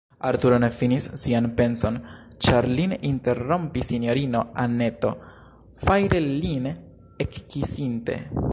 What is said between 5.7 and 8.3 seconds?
fajre lin ekkisinte.